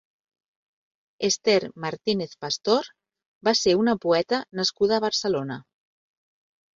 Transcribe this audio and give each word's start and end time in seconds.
Esther 1.27 1.57
Martínez-Pastor 1.83 2.87
va 3.49 3.53
ser 3.59 3.75
una 3.81 3.95
poeta 4.07 4.39
nascuda 4.61 4.97
a 4.97 5.03
Barcelona. 5.05 5.59